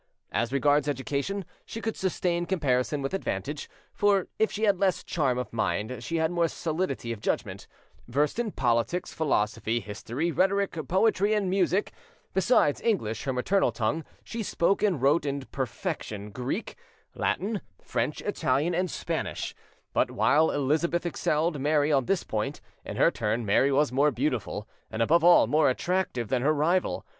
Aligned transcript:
As 0.31 0.51
regards 0.51 0.87
education, 0.89 1.45
she 1.63 1.79
could 1.79 1.95
sustain 1.95 2.47
comparison 2.47 3.03
with 3.03 3.13
advantage; 3.13 3.69
for 3.93 4.29
if 4.39 4.51
she 4.51 4.63
had 4.63 4.79
less 4.79 5.03
charm 5.03 5.37
of 5.37 5.53
mind, 5.53 6.03
she 6.03 6.15
had 6.15 6.31
more 6.31 6.47
solidity 6.47 7.11
of 7.11 7.19
judgment: 7.21 7.67
versed 8.07 8.39
in 8.39 8.51
politics, 8.51 9.13
philosophy, 9.13 9.79
history; 9.79 10.31
rhetoric, 10.31 10.75
poetry 10.87 11.35
and 11.35 11.51
music, 11.51 11.91
besides 12.33 12.81
English, 12.81 13.25
her 13.25 13.31
maternal 13.31 13.71
tongue, 13.71 14.03
she 14.23 14.41
spoke 14.41 14.81
and 14.81 15.03
wrote 15.03 15.21
to 15.21 15.41
perfection 15.51 16.31
Greek, 16.31 16.75
Latin, 17.13 17.61
French, 17.79 18.21
Italian 18.21 18.73
and 18.73 18.89
Spanish; 18.89 19.53
but 19.93 20.09
while 20.09 20.49
Elizabeth 20.49 21.05
excelled 21.05 21.61
Mary 21.61 21.91
on 21.91 22.05
this 22.05 22.23
point, 22.23 22.59
in 22.83 22.97
her 22.97 23.11
turn 23.11 23.45
Mary 23.45 23.71
was 23.71 23.91
more 23.91 24.09
beautiful, 24.09 24.67
and 24.89 25.03
above 25.03 25.23
all 25.23 25.45
more 25.45 25.69
attractive, 25.69 26.27
than 26.29 26.41
her 26.41 26.53
rival. 26.55 27.05